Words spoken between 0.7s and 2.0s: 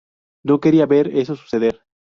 ver eso suceder.